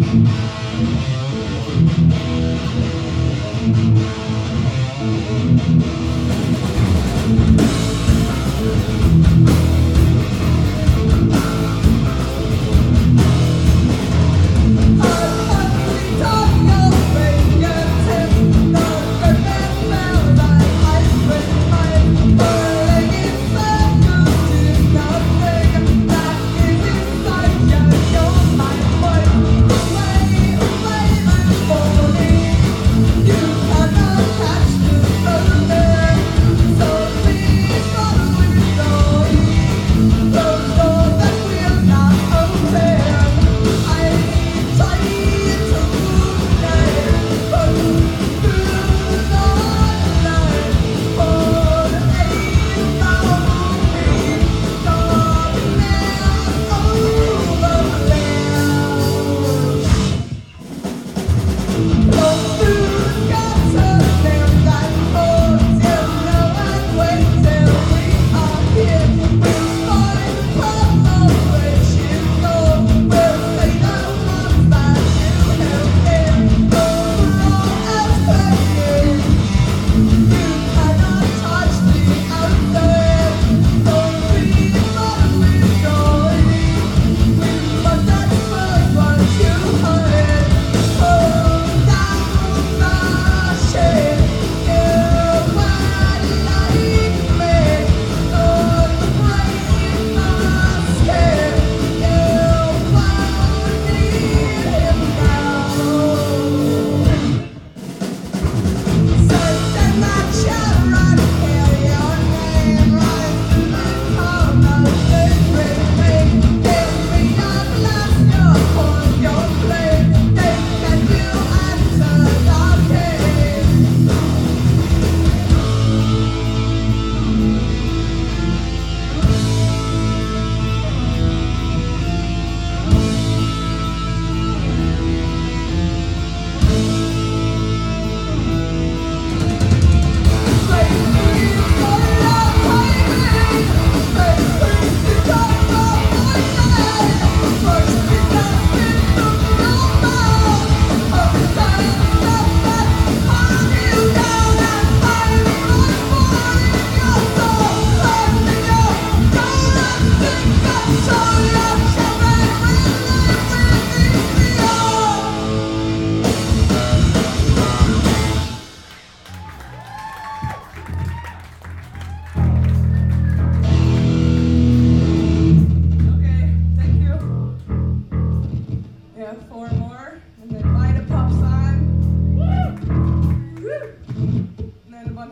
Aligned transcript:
bunch 0.00 1.13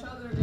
each 0.00 0.06
other. 0.06 0.39